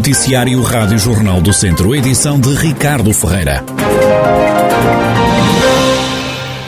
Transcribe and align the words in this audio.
Noticiário 0.00 0.62
Rádio 0.62 0.98
Jornal 0.98 1.42
do 1.42 1.52
Centro, 1.52 1.94
edição 1.94 2.40
de 2.40 2.54
Ricardo 2.54 3.12
Ferreira. 3.12 3.62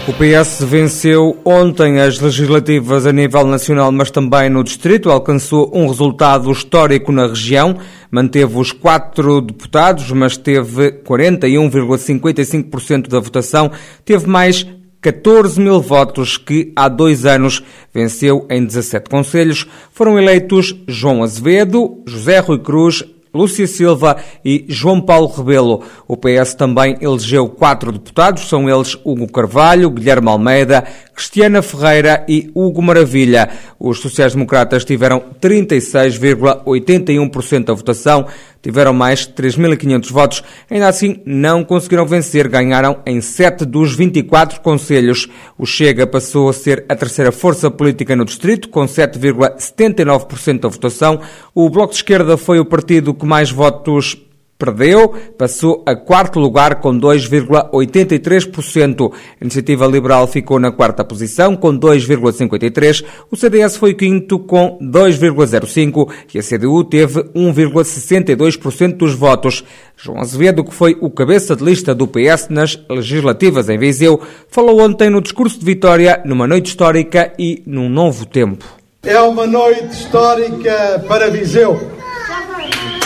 O 0.07 0.13
PS 0.13 0.63
venceu 0.65 1.39
ontem 1.43 1.99
as 1.99 2.21
legislativas 2.21 3.07
a 3.07 3.13
nível 3.13 3.47
nacional, 3.47 3.91
mas 3.91 4.11
também 4.11 4.51
no 4.51 4.63
distrito. 4.63 5.11
Alcançou 5.11 5.71
um 5.75 5.87
resultado 5.87 6.53
histórico 6.53 7.11
na 7.11 7.29
região. 7.29 7.79
Manteve 8.11 8.59
os 8.59 8.71
quatro 8.71 9.41
deputados, 9.41 10.11
mas 10.11 10.37
teve 10.37 10.93
41,55% 11.03 13.09
da 13.09 13.19
votação. 13.19 13.71
Teve 14.05 14.27
mais 14.27 14.67
14 15.03 15.61
mil 15.61 15.81
votos 15.81 16.39
que 16.39 16.73
há 16.77 16.89
dois 16.89 17.27
anos 17.27 17.61
venceu 17.93 18.47
em 18.49 18.65
17 18.65 19.11
conselhos. 19.11 19.67
Foram 19.91 20.17
eleitos 20.17 20.77
João 20.87 21.25
Azevedo, 21.25 22.01
José 22.07 22.39
Rui 22.39 22.61
Cruz, 22.61 23.03
Lúcia 23.35 23.67
Silva 23.67 24.17
e 24.45 24.65
João 24.69 25.01
Paulo 25.01 25.29
Rebelo. 25.29 25.83
O 26.07 26.17
PS 26.17 26.55
também 26.55 26.97
elegeu 27.01 27.49
quatro 27.49 27.91
deputados, 27.91 28.49
são 28.49 28.69
eles 28.69 28.97
Hugo 29.05 29.31
Carvalho, 29.31 29.91
Guilherme 29.91 30.29
Almeida, 30.29 30.85
Cristiana 31.15 31.63
Ferreira 31.63 32.27
e 32.29 32.51
Hugo 32.55 32.83
Maravilha. 32.83 33.49
Os 33.79 34.01
sociais-democratas 34.01 34.85
tiveram 34.85 35.23
36,81% 35.41 37.65
da 37.65 37.75
votação, 37.75 38.27
tiveram 38.63 38.93
mais 38.93 39.27
3.500 39.27 40.13
votos. 40.13 40.43
Ainda 40.71 40.89
assim, 40.89 41.21
não 41.25 41.65
conseguiram 41.65 42.05
vencer, 42.07 42.49
ganharam 42.49 42.99
em 43.07 43.21
7 43.21 43.65
dos 43.65 43.95
24 43.95 44.61
conselhos. 44.61 45.29
O 45.59 45.67
Chega 45.67 46.07
passou 46.07 46.49
a 46.49 46.53
ser 46.53 46.85
a 46.89 46.97
terceira 46.97 47.33
força 47.33 47.71
política 47.71 48.17
no 48.17 48.25
distrito, 48.25 48.69
com 48.69 48.85
7,79% 48.85 50.61
da 50.61 50.69
votação. 50.69 51.21
O 51.55 51.69
Bloco 51.69 51.93
de 51.93 51.99
Esquerda 51.99 52.37
foi 52.37 52.59
o 52.59 52.65
partido 52.65 53.15
que 53.15 53.27
mais 53.27 53.51
votos 53.51 54.17
perdeu, 54.63 55.13
passou 55.37 55.83
a 55.85 55.97
quarto 55.97 56.39
lugar 56.39 56.77
com 56.77 56.97
2,83%. 56.97 59.13
A 59.13 59.17
Iniciativa 59.41 59.89
Liberal 59.89 60.29
ficou 60.29 60.61
na 60.61 60.71
quarta 60.71 61.05
posição 61.05 61.57
com 61.57 61.77
2,53%. 61.77 63.05
O 63.29 63.37
CDS 63.37 63.77
foi 63.77 63.95
quinto 63.95 64.39
com 64.39 64.79
2,05% 64.81 66.09
e 66.33 66.39
a 66.39 66.43
CDU 66.43 66.85
teve 66.85 67.25
1,62% 67.35 68.99
dos 68.99 69.15
votos. 69.15 69.65
João 69.97 70.21
Azevedo, 70.21 70.63
que 70.63 70.73
foi 70.73 70.97
o 71.01 71.11
cabeça 71.11 71.57
de 71.57 71.65
lista 71.65 71.93
do 71.93 72.07
PS 72.07 72.47
nas 72.49 72.79
legislativas 72.89 73.69
em 73.69 73.79
Viseu, 73.79 74.21
falou 74.49 74.81
ontem 74.81 75.11
no 75.11 75.21
discurso 75.21 75.59
de 75.59 75.65
vitória 75.65 76.23
numa 76.25 76.47
noite 76.47 76.67
histórica 76.67 77.33
e 77.37 77.65
num 77.67 77.89
novo 77.89 78.27
tempo. 78.27 78.65
É 79.03 79.21
uma 79.21 79.45
noite 79.45 79.91
histórica 79.91 81.05
para 81.09 81.29
Viseu 81.29 82.01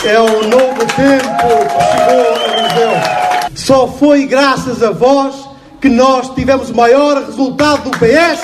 é 0.05 0.19
um 0.19 0.47
novo 0.47 0.85
tempo 0.95 1.27
que 1.67 1.83
chegou 1.91 2.35
a 2.35 2.67
Viseu. 2.67 3.55
Só 3.55 3.87
foi 3.87 4.25
graças 4.25 4.83
a 4.83 4.91
vós 4.91 5.35
que 5.81 5.89
nós 5.89 6.33
tivemos 6.35 6.69
o 6.69 6.75
maior 6.75 7.23
resultado 7.25 7.89
do 7.89 7.97
PS 7.97 8.41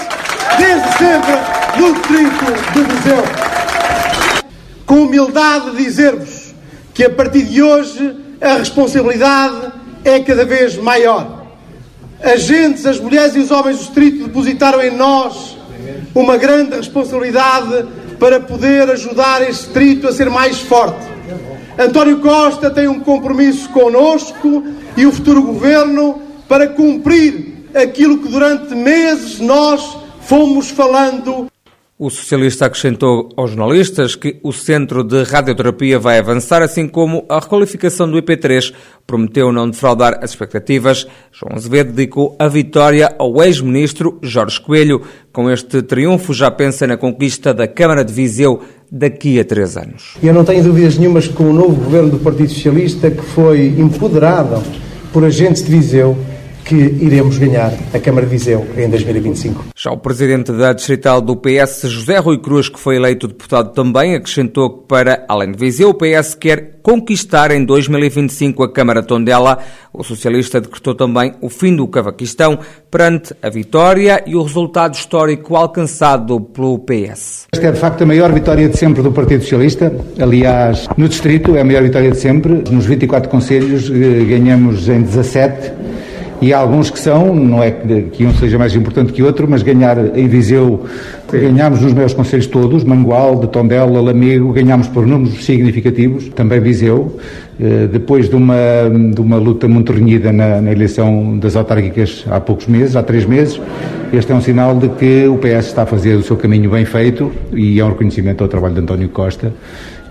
desde 0.57 0.97
sempre 0.97 1.33
no 1.77 1.93
distrito 1.93 2.73
de 2.73 2.83
Viseu. 2.93 3.23
Com 4.85 5.03
humildade 5.03 5.75
dizer-vos 5.75 6.53
que 6.93 7.03
a 7.03 7.09
partir 7.09 7.43
de 7.43 7.61
hoje 7.61 8.17
a 8.41 8.55
responsabilidade 8.55 9.73
é 10.03 10.19
cada 10.19 10.45
vez 10.45 10.75
maior. 10.77 11.43
As 12.21 12.41
gentes, 12.41 12.85
as 12.85 12.99
mulheres 12.99 13.35
e 13.35 13.39
os 13.39 13.51
homens 13.51 13.77
do 13.77 13.83
distrito 13.83 14.25
depositaram 14.25 14.81
em 14.81 14.91
nós 14.91 15.57
uma 16.15 16.37
grande 16.37 16.75
responsabilidade 16.75 17.85
para 18.19 18.39
poder 18.39 18.89
ajudar 18.89 19.41
este 19.41 19.65
distrito 19.65 20.07
a 20.07 20.13
ser 20.13 20.29
mais 20.29 20.59
forte 20.59 21.12
António 21.77 22.19
Costa 22.19 22.69
tem 22.69 22.87
um 22.87 22.99
compromisso 22.99 23.69
conosco 23.69 24.63
e 24.95 25.05
o 25.05 25.11
futuro 25.11 25.41
governo 25.41 26.21
para 26.47 26.67
cumprir 26.67 27.65
aquilo 27.73 28.19
que 28.19 28.29
durante 28.29 28.75
meses 28.75 29.39
nós 29.39 29.97
fomos 30.21 30.69
falando. 30.69 31.47
O 31.97 32.09
socialista 32.09 32.65
acrescentou 32.65 33.29
aos 33.37 33.51
jornalistas 33.51 34.15
que 34.15 34.39
o 34.43 34.51
centro 34.51 35.03
de 35.03 35.23
radioterapia 35.23 35.97
vai 35.97 36.19
avançar, 36.19 36.61
assim 36.61 36.87
como 36.87 37.25
a 37.29 37.39
requalificação 37.39 38.09
do 38.09 38.21
IP3. 38.21 38.73
Prometeu 39.07 39.51
não 39.51 39.69
defraudar 39.69 40.19
as 40.21 40.31
expectativas. 40.31 41.07
João 41.31 41.55
Azevedo 41.55 41.93
dedicou 41.93 42.35
a 42.37 42.47
vitória 42.47 43.15
ao 43.17 43.41
ex-ministro 43.43 44.19
Jorge 44.21 44.59
Coelho. 44.59 45.01
Com 45.31 45.49
este 45.49 45.81
triunfo, 45.81 46.33
já 46.33 46.51
pensa 46.51 46.85
na 46.85 46.97
conquista 46.97 47.53
da 47.53 47.67
Câmara 47.67 48.03
de 48.03 48.11
Viseu 48.11 48.61
daqui 48.95 49.39
a 49.39 49.43
três 49.43 49.75
anos. 49.75 50.13
Eu 50.21 50.35
não 50.35 50.45
tenho 50.45 50.63
dúvidas 50.63 50.99
nenhumas 50.99 51.27
que 51.27 51.41
o 51.41 51.51
novo 51.51 51.83
governo 51.83 52.11
do 52.11 52.19
Partido 52.19 52.49
Socialista, 52.49 53.09
que 53.09 53.23
foi 53.23 53.73
empoderado 53.75 54.61
por 55.11 55.23
agentes 55.25 55.63
de 55.63 55.71
Viseu, 55.71 56.15
que 56.63 56.75
iremos 56.75 57.37
ganhar 57.37 57.73
a 57.93 57.99
Câmara 57.99 58.25
de 58.25 58.31
Viseu 58.31 58.65
em 58.77 58.89
2025. 58.89 59.65
Já 59.75 59.91
o 59.91 59.97
presidente 59.97 60.51
da 60.51 60.73
distrital 60.73 61.21
do 61.21 61.35
PS, 61.35 61.83
José 61.89 62.17
Rui 62.17 62.39
Cruz, 62.39 62.69
que 62.69 62.79
foi 62.79 62.95
eleito 62.95 63.27
deputado 63.27 63.73
também, 63.73 64.15
acrescentou 64.15 64.69
que 64.69 64.87
para, 64.87 65.25
além 65.27 65.51
de 65.51 65.57
Viseu, 65.57 65.89
o 65.89 65.93
PS 65.93 66.35
quer 66.35 66.79
conquistar 66.81 67.51
em 67.51 67.63
2025 67.63 68.63
a 68.63 68.71
Câmara 68.71 69.01
de 69.01 69.07
Tondela. 69.07 69.57
O 69.93 70.03
socialista 70.03 70.59
decretou 70.59 70.95
também 70.95 71.33
o 71.41 71.49
fim 71.49 71.75
do 71.75 71.87
cavaquistão 71.87 72.59
perante 72.89 73.33
a 73.41 73.49
vitória 73.49 74.23
e 74.25 74.35
o 74.35 74.43
resultado 74.43 74.95
histórico 74.95 75.55
alcançado 75.55 76.39
pelo 76.39 76.79
PS. 76.79 77.47
Esta 77.53 77.67
é, 77.67 77.71
de 77.71 77.79
facto, 77.79 78.03
a 78.03 78.05
maior 78.05 78.31
vitória 78.31 78.67
de 78.67 78.77
sempre 78.77 79.01
do 79.01 79.11
Partido 79.11 79.41
Socialista. 79.41 79.93
Aliás, 80.19 80.87
no 80.97 81.07
distrito 81.07 81.55
é 81.55 81.61
a 81.61 81.65
maior 81.65 81.83
vitória 81.83 82.11
de 82.11 82.17
sempre. 82.17 82.63
Nos 82.69 82.85
24 82.85 83.29
conselhos 83.29 83.89
eh, 83.89 84.25
ganhamos 84.25 84.87
em 84.89 85.01
17 85.01 85.92
e 86.43 86.53
há 86.53 86.57
alguns 86.57 86.89
que 86.89 86.99
são, 86.99 87.33
não 87.33 87.63
é 87.63 87.71
que 87.71 88.25
um 88.25 88.33
seja 88.33 88.57
mais 88.57 88.75
importante 88.75 89.13
que 89.13 89.23
outro, 89.23 89.47
mas 89.49 89.63
ganhar 89.63 89.97
em 90.17 90.27
Viseu, 90.27 90.83
ganhámos 91.31 91.79
nos 91.79 91.93
meus 91.93 92.13
conselhos 92.13 92.47
todos, 92.47 92.83
Mangualde, 92.83 93.47
Tondela, 93.47 94.01
Lamego, 94.01 94.51
ganhámos 94.51 94.89
por 94.89 95.07
números 95.07 95.45
significativos, 95.45 96.27
também 96.35 96.59
Viseu, 96.59 97.17
eh, 97.57 97.87
depois 97.89 98.27
de 98.27 98.35
uma, 98.35 98.55
de 99.13 99.21
uma 99.21 99.37
luta 99.37 99.69
muito 99.69 99.93
renhida 99.93 100.33
na, 100.33 100.59
na 100.59 100.73
eleição 100.73 101.39
das 101.39 101.55
autárquicas 101.55 102.25
há 102.29 102.41
poucos 102.41 102.67
meses, 102.67 102.97
há 102.97 103.03
três 103.03 103.25
meses, 103.25 103.61
este 104.13 104.31
é 104.31 104.35
um 104.35 104.41
sinal 104.41 104.75
de 104.77 104.89
que 104.89 105.27
o 105.27 105.37
PS 105.39 105.67
está 105.67 105.81
a 105.81 105.85
fazer 105.87 106.13
o 106.13 106.21
seu 106.21 106.37
caminho 106.37 106.69
bem 106.69 106.85
feito 106.85 107.31
e 107.51 107.79
é 107.79 107.83
um 107.83 107.89
reconhecimento 107.89 108.43
ao 108.43 108.47
trabalho 108.47 108.75
de 108.75 108.81
António 108.81 109.09
Costa 109.09 109.51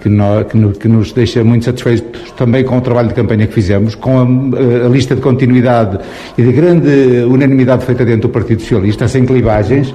que, 0.01 0.11
que, 0.51 0.57
no, 0.57 0.73
que, 0.73 0.89
nos 0.89 1.13
deixa 1.13 1.45
muito 1.45 1.65
satisfeitos 1.65 2.33
também 2.33 2.65
com 2.65 2.79
o 2.79 2.81
trabalho 2.81 3.09
de 3.09 3.15
campanha 3.15 3.47
que 3.47 3.55
fizemos, 3.55 3.95
com 3.95 4.19
a, 4.19 4.23
a, 4.23 4.89
lista 4.89 5.15
de 5.15 5.21
continuidade 5.21 6.01
e 6.37 6.43
de 6.43 6.51
grande 6.51 7.25
unanimidade 7.29 7.85
feita 7.85 8.05
dentro 8.05 8.23
do 8.23 8.29
Partido 8.31 8.61
Socialista, 8.63 9.07
sem 9.07 9.25
clivagens, 9.25 9.95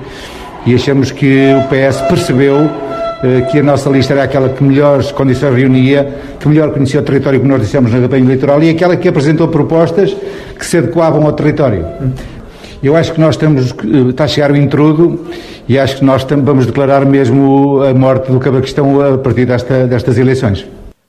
e 0.66 0.73
achamos 0.73 1.12
que 1.12 1.53
o 1.53 1.67
PS 1.67 2.01
percebeu 2.07 2.69
eh, 3.23 3.41
que 3.51 3.59
a 3.59 3.63
nossa 3.63 3.90
lista 3.90 4.13
era 4.13 4.23
aquela 4.23 4.47
que 4.47 4.63
melhores 4.63 5.12
condições 5.12 5.53
reunia, 5.53 6.07
que 6.40 6.47
melhor 6.47 6.72
conhecia 6.72 7.01
o 7.01 7.03
território 7.03 7.41
que 7.41 7.47
nós 7.47 7.59
dissemos 7.59 7.91
na 7.91 8.00
campanha 8.00 8.23
eleitoral 8.23 8.63
e 8.63 8.69
aquela 8.69 8.96
que 8.96 9.09
apresentou 9.09 9.50
propostas 9.50 10.16
que 10.57 10.66
se 10.66 10.78
adequavam 10.78 11.25
ao 11.25 11.34
território. 11.34 11.85
Eu 12.81 12.95
acho 12.95 13.13
que 13.13 13.19
nós 13.19 13.35
estamos, 13.35 13.73
está 14.09 14.25
a 14.25 14.27
chegar 14.27 14.51
o 14.51 14.55
intrudo 14.55 15.27
e 15.67 15.79
acho 15.79 15.97
que 15.97 16.05
nós 16.05 16.23
vamos 16.23 16.65
declarar 16.65 17.05
mesmo 17.05 17.81
a 17.83 17.93
morte 17.93 18.31
do 18.31 18.39
Cabaquistão 18.39 19.01
a 19.01 19.17
partir 19.17 19.45
desta, 19.45 19.88
destas 19.88 20.17
eleições. 20.17 20.65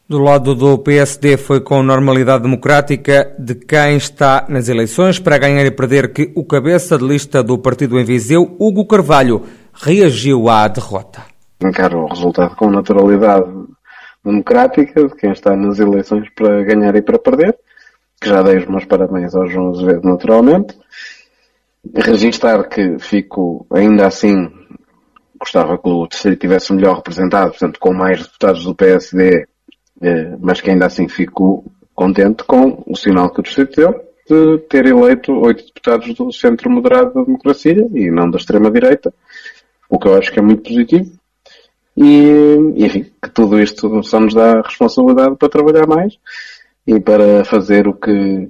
Do 0.08 0.18
lado 0.18 0.54
do 0.54 0.78
PSD 0.78 1.36
foi 1.36 1.60
com 1.60 1.82
normalidade 1.82 2.42
democrática 2.42 3.30
de 3.38 3.54
quem 3.54 3.98
está 3.98 4.46
nas 4.48 4.70
eleições 4.70 5.18
para 5.18 5.36
ganhar 5.36 5.66
e 5.66 5.70
perder 5.70 6.14
que 6.14 6.32
o 6.34 6.44
cabeça 6.44 6.96
de 6.96 7.06
lista 7.06 7.42
do 7.42 7.58
partido 7.58 8.00
em 8.00 8.04
Viseu, 8.04 8.56
Hugo 8.58 8.86
Carvalho, 8.86 9.42
reagiu 9.74 10.48
à 10.48 10.66
derrota. 10.66 11.20
Encaro 11.62 12.04
o 12.04 12.06
resultado 12.06 12.56
com 12.56 12.70
naturalidade 12.70 13.52
democrática 14.25 15.06
de 15.06 15.14
quem 15.14 15.32
está 15.32 15.54
nas 15.54 15.78
eleições 15.78 16.26
para 16.34 16.62
ganhar 16.64 16.96
e 16.96 17.02
para 17.02 17.19
perder, 17.19 17.54
que 18.19 18.31
já 18.31 18.40
dei 18.43 18.56
os 18.56 18.66
meus 18.66 18.87
parabéns 18.87 19.34
ao 19.34 19.46
João 19.46 19.72
Azevedo 19.72 20.08
naturalmente, 20.08 20.75
registar 21.94 22.69
que 22.69 22.99
fico, 22.99 23.67
ainda 23.70 24.06
assim, 24.06 24.50
gostava 25.38 25.79
que 25.79 25.88
o 25.88 26.06
distrito 26.06 26.40
tivesse 26.40 26.73
melhor 26.73 26.96
representado, 26.96 27.50
portanto, 27.50 27.79
com 27.79 27.93
mais 27.93 28.23
deputados 28.23 28.64
do 28.64 28.75
PSD, 28.75 29.46
eh, 30.02 30.37
mas 30.40 30.61
que 30.61 30.70
ainda 30.70 30.87
assim 30.87 31.08
fico 31.08 31.64
contente 31.94 32.44
com 32.44 32.82
o 32.87 32.96
sinal 32.96 33.31
que 33.31 33.40
o 33.40 33.43
distrito 33.43 33.76
deu 33.76 34.08
de 34.29 34.58
ter 34.69 34.87
eleito 34.87 35.32
oito 35.32 35.64
deputados 35.64 36.14
do 36.14 36.31
centro 36.31 36.70
moderado 36.70 37.14
da 37.14 37.23
democracia 37.23 37.88
e 37.94 38.11
não 38.11 38.31
da 38.31 38.37
extrema-direita, 38.37 39.12
o 39.88 39.99
que 39.99 40.06
eu 40.06 40.17
acho 40.17 40.31
que 40.31 40.38
é 40.38 40.43
muito 40.43 40.62
positivo. 40.62 41.11
E, 41.96 42.75
enfim, 42.76 43.06
que 43.20 43.31
tudo 43.31 43.58
isto 43.61 44.02
só 44.05 44.20
nos 44.20 44.34
dá 44.34 44.61
responsabilidade 44.61 45.34
para 45.37 45.49
trabalhar 45.49 45.87
mais 45.87 46.17
e 46.87 47.00
para 47.00 47.44
fazer 47.44 47.88
o 47.88 47.94
que 47.94 48.49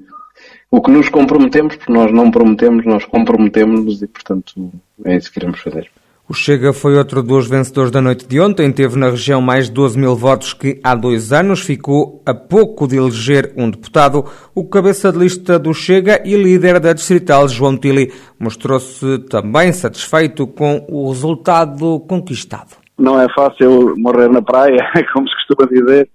o 0.71 0.81
que 0.83 0.91
nos 0.91 1.09
comprometemos, 1.09 1.77
porque 1.77 1.93
nós 1.93 2.13
não 2.13 2.31
prometemos, 2.31 2.85
nós 2.85 3.05
comprometemos-nos 3.05 4.03
e, 4.03 4.07
portanto, 4.07 4.73
é 5.05 5.17
isso 5.17 5.29
que 5.29 5.41
queremos 5.41 5.61
fazer. 5.61 5.91
O 6.29 6.35
Chega 6.35 6.75
foi 6.75 6.95
outro 6.99 7.23
dos 7.23 7.49
vencedores 7.49 7.91
da 7.91 8.03
noite 8.03 8.29
de 8.29 8.39
ontem. 8.39 8.71
Teve 8.71 8.99
na 8.99 9.09
região 9.09 9.41
mais 9.41 9.65
de 9.65 9.73
12 9.73 9.99
mil 9.99 10.15
votos 10.15 10.53
que 10.53 10.79
há 10.85 10.95
dois 10.95 11.33
anos 11.33 11.61
ficou 11.61 12.23
a 12.27 12.35
pouco 12.35 12.87
de 12.87 12.97
eleger 12.97 13.55
um 13.57 13.71
deputado. 13.71 14.27
O 14.55 14.69
cabeça 14.69 15.11
de 15.11 15.19
lista 15.19 15.59
do 15.59 15.73
Chega 15.73 16.21
e 16.27 16.37
líder 16.37 16.81
da 16.81 16.93
distrital, 16.93 17.49
João 17.49 17.79
Tili, 17.79 18.13
mostrou-se 18.39 19.21
também 19.31 19.73
satisfeito 19.73 20.47
com 20.47 20.85
o 20.91 21.09
resultado 21.09 21.99
conquistado. 22.01 22.77
Não 22.99 23.19
é 23.19 23.27
fácil 23.35 23.95
morrer 23.97 24.29
na 24.29 24.43
praia, 24.43 24.87
como 25.15 25.27
se 25.27 25.35
costuma 25.35 25.67
dizer, 25.67 26.11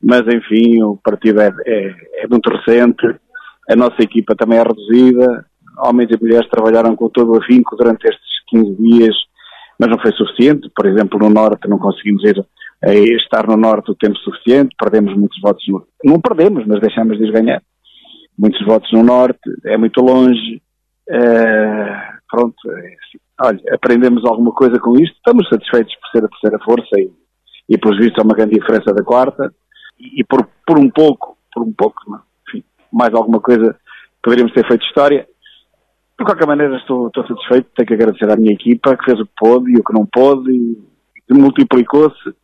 mas 0.00 0.22
enfim, 0.28 0.80
o 0.84 0.96
partido 1.02 1.40
é, 1.40 1.52
é, 1.66 1.94
é 2.22 2.28
muito 2.28 2.48
recente, 2.50 3.16
a 3.68 3.76
nossa 3.76 4.00
equipa 4.00 4.34
também 4.34 4.58
é 4.58 4.62
reduzida, 4.62 5.46
homens 5.78 6.10
e 6.10 6.22
mulheres 6.22 6.48
trabalharam 6.48 6.96
com 6.96 7.08
todo 7.08 7.32
o 7.32 7.38
afinco 7.38 7.76
durante 7.76 8.04
estes 8.04 8.44
15 8.48 8.76
dias 8.76 9.16
mas 9.78 9.90
não 9.90 9.98
foi 9.98 10.12
suficiente. 10.12 10.70
Por 10.74 10.86
exemplo, 10.86 11.18
no 11.18 11.30
Norte 11.30 11.68
não 11.68 11.78
conseguimos 11.78 12.24
ir 12.24 12.44
a 12.82 12.92
estar 12.92 13.46
no 13.46 13.56
Norte 13.56 13.90
o 13.90 13.94
tempo 13.94 14.16
suficiente, 14.18 14.74
perdemos 14.78 15.16
muitos 15.16 15.40
votos. 15.40 15.64
No, 15.68 15.86
não 16.04 16.20
perdemos, 16.20 16.66
mas 16.66 16.80
deixamos 16.80 17.18
de 17.18 17.24
os 17.24 17.30
ganhar. 17.30 17.62
Muitos 18.38 18.64
votos 18.66 18.90
no 18.92 19.02
Norte, 19.02 19.40
é 19.64 19.76
muito 19.76 20.00
longe. 20.00 20.62
Uh, 21.08 22.18
pronto, 22.28 22.56
é 22.70 22.86
assim. 22.86 23.18
olha, 23.40 23.60
aprendemos 23.72 24.24
alguma 24.24 24.52
coisa 24.52 24.78
com 24.78 24.94
isto. 24.94 25.16
Estamos 25.16 25.48
satisfeitos 25.48 25.94
por 25.96 26.10
ser 26.10 26.24
a 26.24 26.28
terceira 26.28 26.58
força 26.64 27.00
e, 27.00 27.10
e 27.68 27.78
por 27.78 27.96
visto, 27.96 28.20
é 28.20 28.24
uma 28.24 28.34
grande 28.34 28.58
diferença 28.58 28.92
da 28.92 29.02
quarta. 29.02 29.52
E, 29.98 30.22
por, 30.24 30.46
por 30.66 30.78
um 30.78 30.90
pouco, 30.90 31.38
por 31.54 31.62
um 31.62 31.72
pouco, 31.72 31.96
enfim, 32.04 32.20
mais 32.92 33.12
alguma 33.14 33.40
coisa, 33.40 33.76
poderíamos 34.22 34.52
ter 34.52 34.66
feito 34.66 34.84
história. 34.84 35.26
De 36.18 36.24
qualquer 36.24 36.46
maneira, 36.46 36.76
estou, 36.76 37.08
estou 37.08 37.26
satisfeito. 37.26 37.68
Tenho 37.76 37.86
que 37.86 37.94
agradecer 37.94 38.30
à 38.30 38.36
minha 38.36 38.52
equipa 38.52 38.96
que 38.96 39.04
fez 39.04 39.20
o 39.20 39.26
que 39.26 39.32
pôde 39.38 39.70
e 39.70 39.76
o 39.76 39.84
que 39.84 39.92
não 39.92 40.06
pôde 40.06 40.50
e, 40.50 41.34
multiplicou-se. 41.34 42.34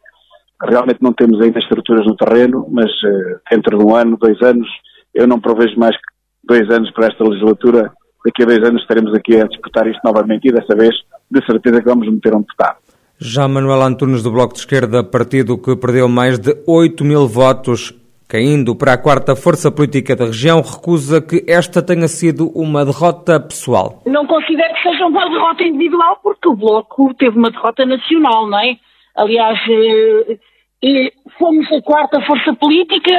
Realmente 0.62 1.02
não 1.02 1.12
temos 1.12 1.40
ainda 1.40 1.58
estruturas 1.58 2.06
no 2.06 2.16
terreno, 2.16 2.66
mas 2.70 2.90
uh, 2.90 3.40
dentro 3.50 3.78
de 3.78 3.84
um 3.84 3.96
ano, 3.96 4.16
dois 4.16 4.40
anos, 4.42 4.68
eu 5.14 5.26
não 5.26 5.40
provejo 5.40 5.78
mais 5.78 5.96
que 5.96 6.02
dois 6.44 6.68
anos 6.70 6.90
para 6.92 7.06
esta 7.06 7.24
legislatura. 7.24 7.92
Daqui 8.24 8.42
a 8.42 8.46
dois 8.46 8.68
anos 8.68 8.82
estaremos 8.82 9.14
aqui 9.14 9.40
a 9.40 9.46
disputar 9.46 9.86
isto 9.88 10.00
novamente 10.04 10.48
e 10.48 10.52
dessa 10.52 10.76
vez, 10.76 10.94
de 11.30 11.44
certeza 11.44 11.80
que 11.80 11.88
vamos 11.88 12.08
meter 12.08 12.34
um 12.34 12.40
deputado. 12.40 12.76
Já 13.18 13.46
Manuel 13.48 13.82
Antunes, 13.82 14.22
do 14.22 14.32
Bloco 14.32 14.54
de 14.54 14.60
Esquerda, 14.60 15.02
partido 15.02 15.56
que 15.56 15.76
perdeu 15.76 16.08
mais 16.08 16.38
de 16.38 16.56
8 16.66 17.04
mil 17.04 17.26
votos 17.26 17.94
Caindo 18.32 18.74
para 18.74 18.94
a 18.94 18.96
quarta 18.96 19.36
força 19.36 19.70
política 19.70 20.16
da 20.16 20.24
região, 20.24 20.62
recusa 20.62 21.20
que 21.20 21.44
esta 21.46 21.84
tenha 21.84 22.08
sido 22.08 22.48
uma 22.58 22.82
derrota 22.82 23.38
pessoal. 23.38 24.00
Não 24.06 24.26
considero 24.26 24.72
que 24.72 24.82
seja 24.84 25.04
uma 25.04 25.28
derrota 25.28 25.62
individual, 25.62 26.18
porque 26.22 26.48
o 26.48 26.56
Bloco 26.56 27.12
teve 27.12 27.36
uma 27.36 27.50
derrota 27.50 27.84
nacional, 27.84 28.48
não 28.48 28.58
é? 28.58 28.78
Aliás, 29.14 29.58
eh, 29.68 31.12
fomos 31.38 31.70
a 31.72 31.82
quarta 31.82 32.22
força 32.22 32.54
política, 32.54 33.12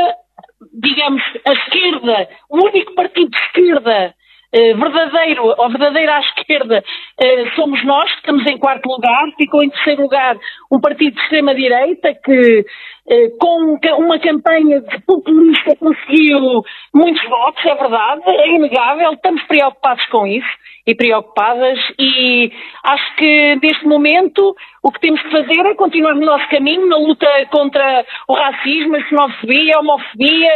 digamos, 0.73 1.21
a 1.45 1.53
esquerda, 1.53 2.27
o 2.49 2.65
único 2.65 2.95
partido 2.95 3.29
de 3.29 3.37
esquerda 3.37 3.91
eh, 3.91 4.13
verdadeiro, 4.53 5.45
ou 5.57 5.69
verdadeira 5.69 6.15
à 6.15 6.19
esquerda, 6.19 6.83
eh, 7.19 7.45
somos 7.55 7.83
nós, 7.83 8.11
que 8.11 8.19
estamos 8.19 8.45
em 8.45 8.57
quarto 8.57 8.87
lugar, 8.87 9.25
ficou 9.35 9.63
em 9.63 9.69
terceiro 9.69 10.03
lugar 10.03 10.37
um 10.71 10.79
partido 10.79 11.15
de 11.15 11.21
extrema-direita 11.21 12.13
que 12.23 12.65
eh, 13.09 13.29
com 13.39 13.77
uma 13.97 14.19
campanha 14.19 14.79
de 14.79 15.01
populista 15.01 15.75
conseguiu 15.75 16.63
muitos 16.93 17.23
votos, 17.27 17.65
é 17.65 17.75
verdade, 17.75 18.21
é 18.27 18.55
inegável, 18.55 19.13
estamos 19.13 19.41
preocupados 19.43 20.05
com 20.05 20.27
isso 20.27 20.63
e 20.85 20.93
preocupadas 20.93 21.79
e 21.97 22.51
acho 22.83 23.15
que 23.15 23.59
neste 23.61 23.85
momento 23.85 24.55
o 24.83 24.91
que 24.91 24.99
temos 24.99 25.21
que 25.21 25.31
fazer 25.31 25.65
é 25.65 25.75
continuar 25.75 26.13
no 26.13 26.25
nosso 26.25 26.47
caminho 26.49 26.87
na 26.87 26.97
luta 26.97 27.27
contra 27.49 28.05
o 28.27 28.33
racismo, 28.33 28.95
a 28.95 29.03
xenofobia, 29.03 29.75
a 29.75 29.79
homofobia 29.79 30.51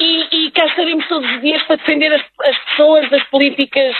e, 0.00 0.46
e 0.46 0.50
cá 0.50 0.66
estaremos 0.66 1.06
todos 1.08 1.28
os 1.28 1.40
dias 1.40 1.62
para 1.64 1.76
defender 1.76 2.12
as, 2.12 2.22
as 2.48 2.58
pessoas 2.70 3.10
das 3.10 3.22
políticas, 3.30 3.94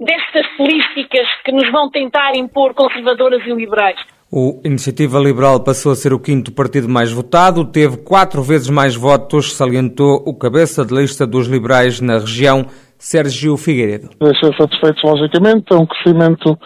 destas 0.00 0.46
políticas 0.56 1.26
que 1.44 1.52
nos 1.52 1.70
vão 1.70 1.90
tentar 1.90 2.36
impor 2.36 2.74
conservadoras 2.74 3.42
e 3.46 3.50
liberais. 3.52 3.98
O 4.30 4.60
Iniciativa 4.62 5.18
Liberal 5.18 5.64
passou 5.64 5.90
a 5.90 5.94
ser 5.94 6.12
o 6.12 6.20
quinto 6.20 6.52
partido 6.52 6.86
mais 6.86 7.10
votado, 7.10 7.64
teve 7.64 7.96
quatro 7.96 8.42
vezes 8.42 8.68
mais 8.68 8.94
votos, 8.94 9.54
salientou 9.54 10.22
o 10.26 10.34
cabeça 10.34 10.84
de 10.84 10.94
lista 10.94 11.26
dos 11.26 11.46
liberais 11.46 11.98
na 12.02 12.18
região, 12.18 12.66
Sérgio 12.98 13.56
Figueiredo. 13.56 14.10
Deixa 14.20 14.54
satisfeitos, 14.54 15.02
logicamente, 15.02 15.72
é 15.72 15.76
um 15.76 15.86
crescimento 15.86 16.58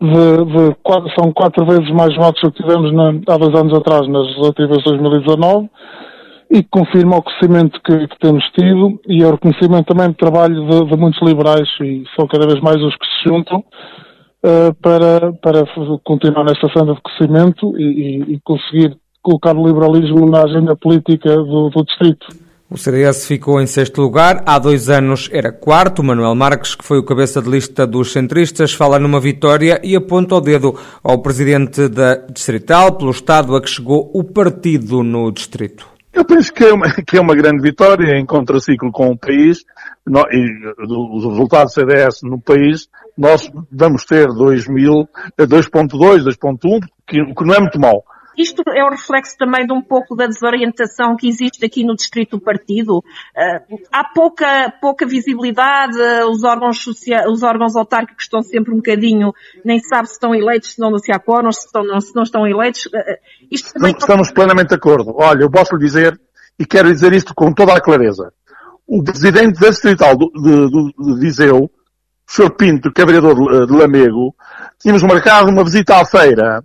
de, 0.00 0.68
de 0.70 0.74
quatro, 0.82 1.10
são 1.18 1.30
quatro 1.32 1.66
vezes 1.66 1.90
mais 1.90 2.16
votos 2.16 2.40
do 2.42 2.52
que 2.52 2.62
tivemos 2.62 2.90
na, 2.94 3.08
há 3.28 3.36
dois 3.36 3.54
anos 3.54 3.76
atrás, 3.76 4.08
nas 4.08 4.22
legislativas 4.28 4.78
de 4.78 4.84
2019, 4.84 5.68
e 6.50 6.62
confirma 6.62 7.16
o 7.16 7.22
crescimento 7.22 7.80
que, 7.84 8.08
que, 8.08 8.18
temos 8.20 8.44
tido 8.50 9.00
e 9.08 9.22
é 9.22 9.26
o 9.26 9.32
reconhecimento 9.32 9.86
também 9.86 10.08
do 10.08 10.14
trabalho 10.14 10.66
de, 10.68 10.90
de 10.90 10.96
muitos 10.96 11.20
liberais, 11.22 11.68
e 11.80 12.04
são 12.14 12.26
cada 12.26 12.46
vez 12.46 12.60
mais 12.60 12.76
os 12.76 12.94
que 12.96 13.06
se 13.06 13.28
juntam 13.28 13.58
uh, 13.58 14.74
para, 14.80 15.32
para 15.32 15.64
continuar 16.04 16.44
nesta 16.44 16.68
senda 16.68 16.94
de 16.94 17.02
crescimento 17.02 17.76
e, 17.78 18.34
e, 18.34 18.40
conseguir 18.44 18.96
colocar 19.22 19.56
o 19.56 19.66
liberalismo 19.66 20.24
na 20.30 20.44
agenda 20.44 20.76
política 20.76 21.36
do, 21.36 21.68
do 21.70 21.84
distrito. 21.84 22.26
O 22.68 22.76
CDS 22.76 23.26
ficou 23.26 23.60
em 23.60 23.66
sexto 23.66 24.00
lugar, 24.00 24.42
há 24.44 24.58
dois 24.58 24.88
anos 24.88 25.28
era 25.32 25.52
quarto. 25.52 26.02
Manuel 26.02 26.34
Marques, 26.34 26.74
que 26.74 26.84
foi 26.84 26.98
o 26.98 27.04
cabeça 27.04 27.40
de 27.40 27.48
lista 27.48 27.86
dos 27.86 28.12
centristas, 28.12 28.72
fala 28.72 28.98
numa 28.98 29.20
vitória 29.20 29.80
e 29.84 29.94
aponta 29.94 30.34
o 30.34 30.40
dedo 30.40 30.76
ao 31.02 31.22
presidente 31.22 31.88
da 31.88 32.16
Distrital 32.16 32.96
pelo 32.96 33.12
estado 33.12 33.54
a 33.54 33.60
que 33.60 33.70
chegou 33.70 34.10
o 34.12 34.24
partido 34.24 35.04
no 35.04 35.30
distrito. 35.30 35.95
Eu 36.16 36.24
penso 36.24 36.50
que 36.50 36.64
é 36.64 36.72
uma, 36.72 36.90
que 37.04 37.18
é 37.18 37.20
uma 37.20 37.34
grande 37.34 37.60
vitória 37.60 38.18
em 38.18 38.24
contraciclo 38.24 38.90
com 38.90 39.10
o 39.10 39.18
país 39.18 39.58
no, 40.06 40.20
e 40.32 40.72
os 40.78 41.24
resultados 41.26 41.74
do 41.74 41.80
CDS 41.80 42.22
no 42.22 42.40
país. 42.40 42.88
Nós 43.16 43.50
vamos 43.70 44.06
ter 44.06 44.26
2.000, 44.28 45.06
2.2, 45.38 46.24
2.1, 46.24 46.80
que, 47.06 47.22
que 47.22 47.44
não 47.44 47.54
é 47.54 47.60
muito 47.60 47.78
mau. 47.78 48.02
Isto 48.36 48.62
é 48.68 48.84
o 48.84 48.90
reflexo 48.90 49.36
também 49.38 49.66
de 49.66 49.72
um 49.72 49.80
pouco 49.80 50.14
da 50.14 50.26
desorientação 50.26 51.16
que 51.16 51.28
existe 51.28 51.64
aqui 51.64 51.84
no 51.84 51.94
distrito 51.94 52.36
do 52.36 52.42
partido. 52.42 52.98
Uh, 52.98 53.78
há 53.90 54.04
pouca, 54.04 54.72
pouca 54.80 55.06
visibilidade, 55.06 55.96
os 56.28 56.44
órgãos, 56.44 56.86
os 56.86 57.42
órgãos 57.42 57.76
autárquicos 57.76 58.24
estão 58.24 58.42
sempre 58.42 58.72
um 58.72 58.76
bocadinho, 58.76 59.32
nem 59.64 59.78
sabe 59.80 60.08
se 60.08 60.14
estão 60.14 60.34
eleitos, 60.34 60.74
se 60.74 60.80
não, 60.80 60.96
se 60.98 61.10
quórum, 61.20 61.50
se, 61.50 61.66
estão, 61.66 61.82
não, 61.82 62.00
se 62.00 62.14
não 62.14 62.22
estão 62.22 62.46
eleitos. 62.46 62.86
Uh, 62.86 63.18
isto. 63.50 63.72
Estamos 63.86 64.30
plenamente 64.30 64.68
de 64.68 64.74
acordo. 64.74 65.14
Olha, 65.16 65.42
eu 65.42 65.50
posso 65.50 65.74
lhe 65.74 65.84
dizer, 65.84 66.20
e 66.58 66.66
quero 66.66 66.92
dizer 66.92 67.12
isto 67.12 67.34
com 67.34 67.52
toda 67.52 67.74
a 67.74 67.80
clareza. 67.80 68.32
O 68.86 69.02
presidente 69.02 69.58
da 69.58 69.70
distrital 69.70 70.16
de, 70.16 70.26
de 70.26 71.20
Viseu, 71.20 71.64
o 71.64 71.70
Sr. 72.26 72.50
Pinto, 72.50 72.92
que 72.92 73.00
é 73.00 73.06
vereador 73.06 73.66
de 73.66 73.72
Lamego, 73.72 74.34
tínhamos 74.78 75.02
marcado 75.02 75.50
uma 75.50 75.64
visita 75.64 75.96
à 75.96 76.04
feira 76.04 76.62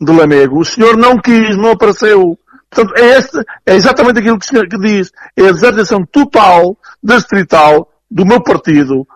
de 0.00 0.12
Lamego, 0.12 0.60
o 0.60 0.64
senhor 0.64 0.96
não 0.96 1.18
quis, 1.18 1.56
não 1.56 1.70
apareceu. 1.72 2.38
Portanto, 2.70 2.98
é, 2.98 3.18
este, 3.18 3.38
é 3.64 3.74
exatamente 3.74 4.18
aquilo 4.18 4.38
que 4.38 4.46
o 4.46 4.48
senhor 4.48 4.68
que 4.68 4.78
diz. 4.78 5.10
É 5.36 5.48
a 5.48 5.52
desertação 5.52 6.04
total 6.04 6.76
distrital 7.02 7.88
do 8.10 8.26
meu 8.26 8.42
partido 8.42 9.06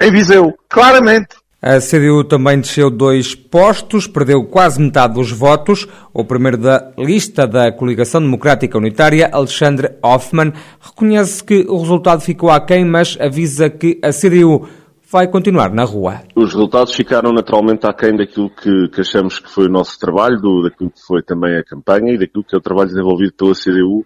em 0.00 0.10
Viseu. 0.10 0.54
Claramente. 0.68 1.36
A 1.66 1.80
CDU 1.80 2.24
também 2.24 2.60
desceu 2.60 2.90
dois 2.90 3.34
postos, 3.34 4.06
perdeu 4.06 4.44
quase 4.44 4.78
metade 4.78 5.14
dos 5.14 5.32
votos. 5.32 5.88
O 6.12 6.22
primeiro 6.22 6.58
da 6.58 6.92
lista 6.98 7.46
da 7.46 7.72
Coligação 7.72 8.20
Democrática 8.20 8.76
Unitária, 8.76 9.30
Alexandre 9.32 9.92
Hoffmann, 10.02 10.52
reconhece 10.78 11.42
que 11.42 11.64
o 11.66 11.78
resultado 11.78 12.20
ficou 12.20 12.50
aquém, 12.50 12.84
mas 12.84 13.16
avisa 13.18 13.70
que 13.70 13.98
a 14.02 14.10
CDU 14.10 14.68
vai 15.14 15.28
continuar 15.28 15.72
na 15.72 15.84
rua. 15.84 16.22
Os 16.34 16.52
resultados 16.52 16.92
ficaram 16.92 17.32
naturalmente 17.32 17.86
aquém 17.86 18.16
daquilo 18.16 18.50
que, 18.50 18.88
que 18.88 19.00
achamos 19.00 19.38
que 19.38 19.48
foi 19.48 19.66
o 19.66 19.70
nosso 19.70 19.96
trabalho, 19.96 20.40
do, 20.40 20.62
daquilo 20.64 20.90
que 20.90 21.00
foi 21.06 21.22
também 21.22 21.56
a 21.56 21.62
campanha 21.62 22.12
e 22.12 22.18
daquilo 22.18 22.42
que 22.42 22.52
é 22.52 22.58
o 22.58 22.60
trabalho 22.60 22.88
desenvolvido 22.88 23.32
pela 23.34 23.54
CDU 23.54 24.04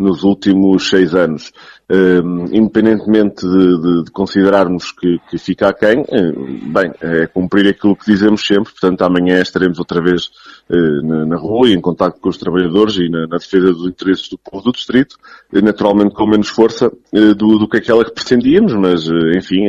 nos 0.00 0.22
últimos 0.22 0.88
seis 0.88 1.14
anos. 1.14 1.52
Uh, 1.90 2.46
independentemente 2.52 3.44
de, 3.44 3.80
de, 3.80 4.04
de, 4.04 4.10
considerarmos 4.12 4.92
que, 4.92 5.18
que 5.28 5.36
fica 5.38 5.68
aquém, 5.68 6.02
uh, 6.02 6.72
bem, 6.72 6.92
é 7.00 7.26
cumprir 7.26 7.66
aquilo 7.68 7.96
que 7.96 8.10
dizemos 8.10 8.46
sempre, 8.46 8.70
portanto 8.70 9.02
amanhã 9.02 9.40
estaremos 9.40 9.78
outra 9.80 10.00
vez 10.00 10.30
uh, 10.70 11.06
na, 11.06 11.26
na, 11.26 11.36
rua 11.36 11.68
e 11.68 11.72
em 11.72 11.80
contato 11.80 12.20
com 12.20 12.28
os 12.28 12.38
trabalhadores 12.38 12.96
e 12.96 13.08
na, 13.10 13.26
na 13.26 13.38
defesa 13.38 13.72
dos 13.72 13.88
interesses 13.88 14.28
do 14.28 14.38
povo 14.38 14.62
do 14.62 14.72
distrito, 14.72 15.16
naturalmente 15.52 16.14
com 16.14 16.26
menos 16.28 16.48
força 16.48 16.92
do, 17.12 17.58
do 17.58 17.68
que 17.68 17.78
aquela 17.78 18.04
que 18.04 18.14
pretendíamos, 18.14 18.72
mas 18.74 19.08
enfim, 19.36 19.64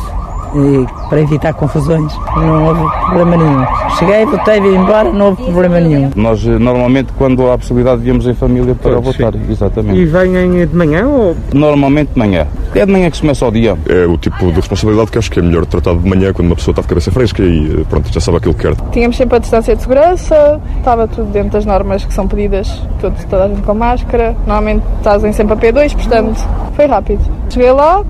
E 0.55 1.09
para 1.09 1.21
evitar 1.21 1.53
confusões, 1.53 2.13
não 2.37 2.67
houve 2.67 2.81
problema 3.07 3.37
nenhum. 3.37 3.65
Cheguei, 3.99 4.25
votei, 4.25 4.61
vim 4.61 4.75
embora, 4.75 5.11
não 5.11 5.27
houve 5.27 5.43
problema 5.43 5.79
nenhum. 5.79 6.11
Nós, 6.15 6.45
eh, 6.47 6.57
normalmente, 6.57 7.11
quando 7.17 7.45
há 7.47 7.55
a 7.55 7.57
possibilidade, 7.57 8.01
viemos 8.01 8.25
em 8.25 8.33
família 8.33 8.73
para 8.73 9.01
pois, 9.01 9.17
votar, 9.17 9.33
sim. 9.33 9.51
exatamente. 9.51 9.99
E 9.99 10.05
vêm 10.05 10.65
de 10.65 10.75
manhã 10.75 11.07
ou...? 11.07 11.35
Normalmente 11.53 12.13
de 12.13 12.19
manhã. 12.19 12.47
É 12.73 12.85
de 12.85 12.91
manhã 12.91 13.09
que 13.09 13.17
se 13.17 13.21
começa 13.21 13.45
o 13.45 13.51
dia. 13.51 13.77
É 13.87 14.05
o 14.05 14.17
tipo 14.17 14.47
de 14.47 14.53
responsabilidade 14.53 15.11
que 15.11 15.17
acho 15.17 15.31
que 15.31 15.39
é 15.39 15.41
melhor 15.41 15.65
tratado 15.65 15.99
de 15.99 16.09
manhã, 16.09 16.31
quando 16.33 16.47
uma 16.47 16.55
pessoa 16.55 16.71
está 16.71 16.81
de 16.81 16.87
cabeça 16.87 17.11
fresca 17.11 17.43
e 17.43 17.81
eh, 17.81 17.83
pronto, 17.89 18.11
já 18.11 18.19
sabe 18.19 18.37
aquilo 18.37 18.53
que 18.53 18.61
quer. 18.61 18.75
Tínhamos 18.91 19.17
sempre 19.17 19.35
a 19.35 19.39
distância 19.39 19.75
de 19.75 19.81
segurança, 19.81 20.61
estava 20.77 21.07
tudo 21.07 21.31
dentro 21.31 21.51
das 21.51 21.65
normas 21.65 22.05
que 22.05 22.13
são 22.13 22.27
pedidas, 22.27 22.81
toda, 23.01 23.15
toda 23.29 23.45
a 23.45 23.47
gente 23.49 23.61
com 23.61 23.73
máscara. 23.73 24.35
Normalmente 24.47 24.83
estás 24.97 25.35
sempre 25.35 25.53
a 25.53 25.57
P2, 25.57 25.95
portanto, 25.95 26.47
foi 26.75 26.85
rápido. 26.85 27.21
Cheguei 27.49 27.71
lá, 27.71 28.03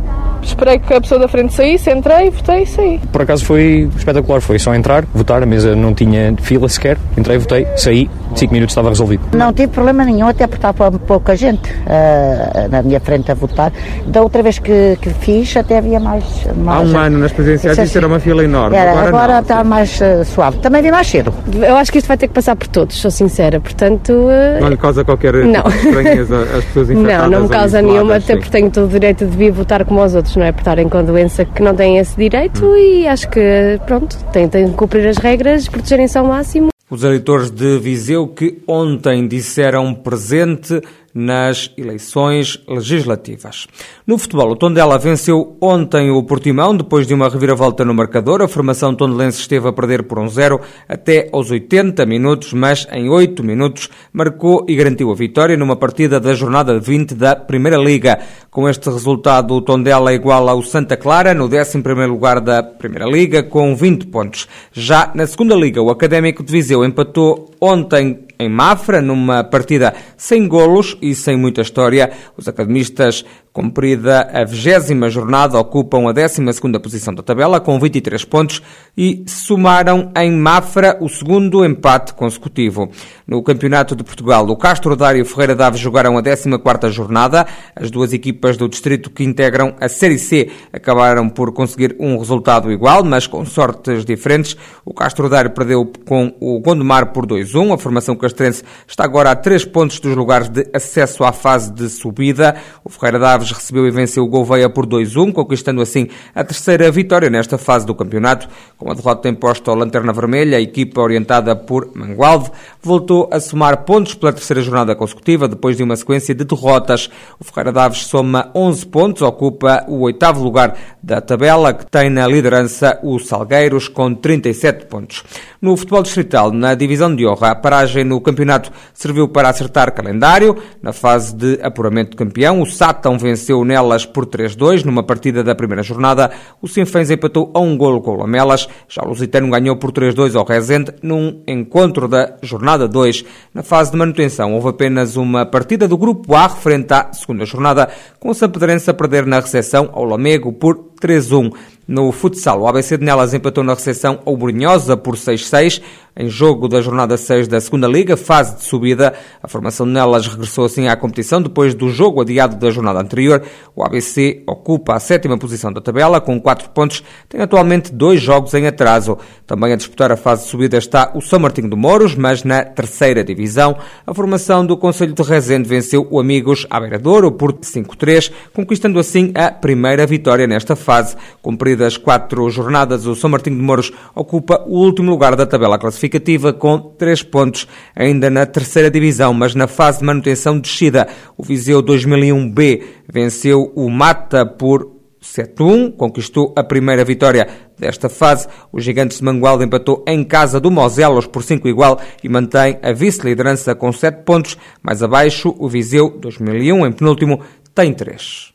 Esperei 0.46 0.78
que 0.78 0.94
a 0.94 1.02
pessoa 1.02 1.20
da 1.20 1.28
frente 1.28 1.54
saísse, 1.54 1.90
entrei, 1.90 2.30
votei 2.30 2.62
e 2.62 2.66
saí. 2.68 3.02
Por 3.12 3.24
acaso 3.24 3.44
foi 3.44 3.90
espetacular, 3.98 4.40
foi 4.40 4.60
só 4.60 4.76
entrar, 4.76 5.04
votar, 5.14 5.42
a 5.42 5.46
mesa 5.46 5.76
não 5.76 5.94
tinha 5.94 6.36
fila 6.40 6.70
sequer, 6.70 6.98
entrei, 7.18 7.38
votei, 7.40 7.68
saí, 7.76 8.10
5 8.36 8.54
minutos 8.54 8.72
estava 8.72 8.90
resolvido. 8.90 9.24
Não 9.34 9.54
tive 9.54 9.70
problema 9.70 10.04
nenhum, 10.04 10.28
até 10.28 10.46
porque 10.48 10.58
estava 10.58 10.92
pouca 11.00 11.36
gente 11.36 11.72
uh, 11.72 12.70
na 12.70 12.82
minha 12.84 13.00
frente 13.00 13.32
a 13.32 13.36
votar. 13.36 13.72
Da 14.06 14.22
outra 14.22 14.44
vez 14.44 14.60
que, 14.60 14.98
que 15.02 15.10
fiz, 15.10 15.56
até 15.56 15.78
havia 15.78 16.00
mais. 16.00 16.24
mais 16.56 16.80
Há 16.80 16.92
um 16.92 16.98
ano 16.98 17.18
nas 17.20 17.32
presidenciais 17.32 17.78
isso 17.78 17.98
era 17.98 18.08
uma 18.08 18.20
fila 18.20 18.44
enorme. 18.44 18.76
Era, 18.76 18.92
agora, 18.92 19.08
agora 19.08 19.34
não, 19.34 19.42
está 19.42 19.64
sim. 19.64 19.70
mais 19.70 20.00
uh, 20.02 20.26
suave. 20.26 20.58
Também 20.58 20.82
vi 20.82 20.92
mais 20.92 21.08
cedo. 21.08 21.34
Eu 21.54 21.76
acho 21.78 21.92
que 21.92 21.98
isto 21.98 22.08
vai 22.08 22.18
ter 22.18 22.28
que 22.28 22.34
passar 22.34 22.56
por 22.56 22.68
todos, 22.68 22.96
sou 22.98 23.12
sincera, 23.12 23.60
portanto. 23.60 24.12
Uh... 24.12 24.62
Não 24.62 24.70
lhe 24.70 24.78
causa 24.78 25.04
qualquer 25.04 25.34
não. 25.34 25.64
Tipo 25.64 25.88
estranheza 25.88 26.42
às 26.58 26.66
pessoas 26.66 26.90
infectadas? 26.92 27.32
Não, 27.32 27.40
não 27.40 27.44
me 27.44 27.50
causa 27.50 27.82
nenhuma, 27.82 28.16
até 28.18 28.36
porque 28.36 28.50
tenho 28.50 28.70
todo 28.70 28.86
o 28.86 28.90
direito 28.90 29.26
de 29.26 29.38
vir 29.38 29.52
votar 29.52 29.86
como 29.86 30.04
os 30.04 30.16
outros, 30.16 30.36
não 30.36 30.46
é? 30.46 30.52
Por 30.52 30.60
estarem 30.60 30.90
com 30.90 31.04
doença 31.04 31.46
que 31.46 31.62
não 31.62 31.76
têm 31.76 31.98
esse 31.98 32.16
direito 32.18 32.66
hum. 32.66 32.76
e 32.76 33.08
acho 33.08 33.30
que, 33.30 33.80
pronto, 33.86 34.18
que 34.32 34.70
cumprir 34.76 35.08
as 35.08 35.18
regras, 35.18 35.68
protegerem-se 35.68 36.18
ao 36.18 36.26
máximo. 36.26 36.75
Os 36.88 37.04
eleitores 37.04 37.50
de 37.50 37.80
Viseu 37.80 38.28
que 38.28 38.62
ontem 38.68 39.28
disseram 39.28 39.92
presente 39.96 40.80
nas 41.16 41.72
eleições 41.78 42.62
legislativas. 42.68 43.68
No 44.06 44.18
futebol, 44.18 44.52
o 44.52 44.56
Tondela 44.58 45.00
venceu 45.00 45.56
ontem 45.62 46.12
o 46.12 46.22
Portimão 46.24 46.76
depois 46.76 47.08
de 47.08 47.14
uma 47.14 47.30
reviravolta 47.30 47.86
no 47.86 47.94
marcador. 47.94 48.42
A 48.42 48.50
formação 48.50 48.94
tondelense 48.94 49.40
esteve 49.40 49.70
a 49.70 49.72
perder 49.72 50.04
por 50.04 50.20
um 50.20 50.28
zero 50.28 50.60
até 50.90 51.30
aos 51.32 51.50
80 51.50 52.06
minutos, 52.06 52.52
mas 52.52 52.86
em 52.92 53.08
8 53.08 53.42
minutos 53.42 53.90
marcou 54.12 54.66
e 54.68 54.76
garantiu 54.76 55.10
a 55.10 55.16
vitória 55.16 55.56
numa 55.56 55.78
partida 55.78 56.20
da 56.20 56.34
jornada 56.34 56.78
20 56.78 57.16
da 57.16 57.34
Primeira 57.34 57.78
Liga. 57.78 58.20
Com 58.52 58.68
este 58.68 58.90
resultado, 58.90 59.54
o 59.54 59.62
Tondela 59.62 60.12
é 60.12 60.16
igual 60.16 60.50
ao 60.50 60.62
Santa 60.64 60.98
Clara 60.98 61.34
no 61.34 61.48
11º 61.48 62.08
lugar 62.08 62.42
da 62.42 62.62
Primeira 62.62 63.06
Liga 63.06 63.42
com 63.42 63.74
20 63.74 64.08
pontos. 64.08 64.50
Já 64.74 65.12
na 65.16 65.26
Segunda 65.26 65.56
Liga, 65.56 65.82
o 65.82 65.90
Académico 65.90 66.44
de 66.44 66.52
Viseu 66.52 66.84
empatou 66.84 67.52
ontem 67.62 68.25
em 68.40 68.50
Mafra, 68.50 69.02
numa 69.02 69.44
partida 69.44 69.94
sem 70.18 70.48
golos 70.48 70.98
e 71.02 71.16
sem 71.16 71.38
muita 71.38 71.62
história. 71.62 72.12
Os 72.38 72.48
academistas 72.48 73.26
Cumprida 73.56 74.30
a 74.34 74.44
vigésima 74.44 75.10
jornada, 75.10 75.58
ocupam 75.58 76.10
a 76.10 76.12
12 76.12 76.42
posição 76.84 77.14
da 77.14 77.24
tabela 77.24 77.62
com 77.62 77.80
23 77.80 78.26
pontos 78.26 78.62
e 78.98 79.24
somaram 79.26 80.12
em 80.18 80.30
Mafra 80.30 80.98
o 81.00 81.08
segundo 81.08 81.64
empate 81.64 82.14
consecutivo. 82.16 82.90
No 83.26 83.42
Campeonato 83.42 83.96
de 83.96 84.04
Portugal, 84.04 84.46
o 84.46 84.58
Castro 84.58 84.94
Dário 84.98 85.22
e 85.22 85.26
Ferreira 85.26 85.56
Daves 85.56 85.80
jogaram 85.80 86.18
a 86.18 86.22
14 86.22 86.94
jornada. 86.94 87.48
As 87.74 87.90
duas 87.90 88.12
equipas 88.12 88.58
do 88.58 88.68
distrito 88.68 89.10
que 89.10 89.24
integram 89.24 89.74
a 89.80 89.88
Série 89.88 90.20
C 90.20 90.50
acabaram 90.74 91.30
por 91.30 91.54
conseguir 91.54 91.96
um 91.98 92.18
resultado 92.18 92.70
igual, 92.70 93.06
mas 93.06 93.26
com 93.26 93.46
sortes 93.46 94.04
diferentes. 94.04 94.58
O 94.84 94.94
Castro 94.94 95.30
Dário 95.30 95.52
perdeu 95.52 95.90
com 96.06 96.36
o 96.42 96.60
Gondomar 96.60 97.14
por 97.14 97.26
2-1. 97.26 97.74
A 97.74 97.78
formação 97.78 98.18
castrense 98.26 98.64
está 98.88 99.04
agora 99.04 99.32
a 99.32 99.36
3 99.36 99.66
pontos 99.66 100.00
dos 100.00 100.16
lugares 100.16 100.50
de 100.50 100.68
acesso 100.74 101.24
à 101.24 101.32
fase 101.32 101.72
de 101.72 101.88
subida. 101.90 102.56
O 102.84 102.90
Ferreira 102.90 103.20
Daves 103.20 103.52
recebeu 103.52 103.88
e 103.88 103.92
venceu 103.92 104.24
o 104.24 104.28
Gouveia 104.28 104.70
por 104.70 104.86
2-1, 104.86 105.32
conquistando 105.32 105.82
assim 105.82 106.08
a 106.34 106.44
terceira 106.44 106.90
vitória 106.92 107.30
nesta 107.30 107.58
fase 107.58 107.86
do 107.86 107.94
campeonato. 107.94 108.48
Com 108.78 108.92
a 108.92 108.94
derrota 108.94 109.30
imposta 109.30 109.70
ao 109.70 109.78
Lanterna 109.78 110.12
Vermelha, 110.12 110.58
a 110.58 110.62
equipa 110.62 111.02
orientada 111.02 111.56
por 111.56 111.92
Mangualde 111.94 112.52
voltou 112.82 113.30
a 113.32 113.40
somar 113.40 113.84
pontos 113.84 114.16
pela 114.16 114.34
terceira 114.34 114.62
jornada 114.62 114.96
consecutiva, 114.96 115.48
depois 115.48 115.78
de 115.78 115.84
uma 115.84 115.96
sequência 115.96 116.34
de 116.34 116.44
derrotas. 116.44 117.10
O 117.40 117.44
Ferreira 117.44 117.72
Daves 117.72 118.06
soma 118.06 118.50
11 118.56 118.86
pontos, 118.88 119.22
ocupa 119.22 119.86
o 119.88 120.02
oitavo 120.02 120.44
lugar 120.44 120.76
da 121.02 121.22
tabela, 121.22 121.74
que 121.74 121.86
tem 121.86 122.10
na 122.10 122.28
liderança 122.28 123.00
o 123.04 123.20
Salgueiros, 123.20 123.88
com 123.88 124.14
37 124.14 124.86
pontos. 124.86 125.24
No 125.62 125.76
futebol 125.76 126.04
distrital, 126.04 126.52
na 126.52 126.76
divisão 126.76 127.16
de 127.16 127.26
honra, 127.26 127.52
a 127.52 127.56
paragem 127.56 128.04
no 128.04 128.15
campeonato 128.22 128.72
serviu 128.94 129.28
para 129.28 129.50
acertar 129.50 129.94
calendário. 129.94 130.58
Na 130.82 130.92
fase 130.92 131.36
de 131.36 131.60
apuramento 131.62 132.12
de 132.12 132.18
campeão, 132.18 132.62
o 132.62 132.66
Sátão 132.66 133.18
venceu 133.18 133.46
venceu 133.46 133.64
nelas 133.64 134.06
por 134.06 134.26
3-2 134.26 134.84
numa 134.84 135.04
partida 135.04 135.44
da 135.44 135.54
primeira 135.54 135.84
jornada. 135.84 136.32
O 136.62 136.68
Sinfãs 136.68 137.12
empatou 137.12 137.52
a 137.54 137.60
um 137.60 137.78
golo 137.78 138.02
com 138.02 138.12
o 138.12 138.18
Lamelas. 138.18 138.68
Já 138.88 139.04
o 139.04 139.10
Lusitano 139.10 139.50
ganhou 139.50 139.78
por 139.78 139.92
3-2 139.92 140.36
ao 140.36 140.46
Rezende 140.46 140.94
num 141.02 141.42
encontro 141.48 142.08
da 142.08 142.38
jornada 142.42 142.88
2. 142.88 143.24
Na 143.54 143.62
fase 143.62 143.92
de 143.92 143.98
manutenção, 143.98 144.54
houve 144.54 144.70
apenas 144.70 145.16
uma 145.16 145.46
partida 145.46 145.88
do 145.88 145.98
Grupo 145.98 146.34
A 146.34 146.48
referente 146.48 146.94
à 146.94 147.14
segunda 147.14 147.46
jornada, 147.46 147.90
com 148.20 148.30
o 148.30 148.34
Sampedrense 148.34 148.90
a 148.90 148.94
perder 148.94 149.26
na 149.26 149.40
recepção 149.40 149.90
ao 149.94 150.06
Lamego 150.06 150.52
por 150.52 150.96
3-1. 151.02 151.52
No 151.88 152.12
futsal, 152.12 152.62
o 152.62 152.68
ABC 152.68 152.98
de 152.98 153.06
Nelas 153.06 153.34
empatou 153.34 153.64
na 153.64 153.76
recepção 153.76 154.20
ao 154.26 154.36
Brunhosa 154.36 154.98
por 154.98 155.16
6-6, 155.16 155.82
em 156.18 156.30
jogo 156.30 156.68
da 156.68 156.82
jornada 156.82 157.18
6 157.18 157.48
da 157.48 157.60
segunda 157.60 157.88
Liga, 157.88 158.16
fase 158.16 158.56
de 158.56 158.64
subida. 158.64 159.14
A 159.44 159.48
formação 159.48 159.86
Nelas 159.86 160.28
regressou 160.28 160.66
assim 160.66 160.88
à 160.88 160.96
competição 160.96 161.42
depois 161.42 161.76
do 161.76 161.90
jogo 161.90 162.22
adiado 162.22 162.56
da 162.56 162.72
jornada 162.72 163.00
anterior. 163.00 163.44
O 163.76 163.84
ABC 163.84 164.44
ocupa 164.48 164.96
a 164.96 165.00
sétima 165.00 165.38
posição 165.38 165.74
da 165.74 165.82
tabela 165.82 166.22
com 166.22 166.40
4 166.40 166.70
pontos, 166.70 167.04
tem 167.28 167.42
atualmente 167.42 167.92
dois 167.92 168.22
jogos 168.22 168.54
em 168.54 168.66
atraso. 168.66 169.18
Também 169.46 169.74
a 169.74 169.76
disputar 169.76 170.12
a 170.12 170.18
fase 170.18 170.44
de 170.44 170.50
subida 170.50 170.78
está 170.78 171.12
o 171.14 171.22
São 171.22 171.40
Martinho 171.40 171.70
de 171.70 171.76
Mouros, 171.76 172.16
mas 172.16 172.44
na 172.44 172.64
terceira 172.64 173.24
divisão. 173.24 173.78
A 174.08 174.14
formação 174.14 174.66
do 174.66 174.78
Conselho 174.78 175.14
de 175.14 175.22
Rezende 175.22 175.68
venceu 175.68 176.08
o 176.10 176.20
Amigos 176.20 176.66
à 176.70 176.80
Beira-Douro 176.80 177.32
por 177.32 177.54
5-3, 177.54 178.32
conquistando 178.54 179.00
assim 179.00 179.32
a 179.36 179.52
primeira 179.52 180.06
vitória 180.08 180.48
nesta 180.48 180.76
fase. 180.76 181.16
Cumpridas 181.42 181.98
quatro 181.98 182.50
jornadas, 182.50 183.06
o 183.06 183.16
São 183.16 183.30
Martinho 183.30 183.58
de 183.58 183.62
Mouros 183.62 183.92
ocupa 184.14 184.64
o 184.66 184.80
último 184.80 185.12
lugar 185.12 185.36
da 185.36 185.46
tabela 185.46 185.78
classificativa 186.06 186.54
com 186.54 186.78
3 186.80 187.24
pontos, 187.24 187.68
ainda 187.96 188.30
na 188.30 188.46
terceira 188.46 188.90
divisão, 188.90 189.34
mas 189.34 189.56
na 189.56 189.68
fase 189.68 190.00
de 190.00 190.06
manutenção 190.06 190.60
descida. 190.60 191.08
O 191.38 191.44
Viseu 191.44 191.82
2001B 191.82 192.84
venceu 193.12 193.72
o 193.76 193.90
Mata 193.90 194.46
por 194.46 194.92
7-1, 195.22 195.96
conquistou 195.96 196.54
a 196.56 196.64
primeira 196.64 197.04
vitória 197.04 197.48
desta 197.78 198.10
fase. 198.10 198.48
O 198.72 198.80
Gigantes 198.80 199.18
de 199.18 199.24
Mangualde 199.24 199.66
empatou 199.66 200.04
em 200.08 200.24
casa 200.24 200.60
do 200.60 200.70
Moselos 200.70 201.26
por 201.26 201.44
5 201.44 201.68
igual 201.68 202.00
e 202.24 202.30
mantém 202.30 202.78
a 202.82 202.92
vice-liderança 202.94 203.74
com 203.74 203.92
7 203.92 204.24
pontos. 204.24 204.58
Mais 204.82 205.02
abaixo, 205.02 205.56
o 205.58 205.68
Viseu 205.68 206.10
2001, 206.10 206.86
em 206.86 206.92
penúltimo, 206.92 207.42
tem 207.74 207.94
3. 207.94 208.54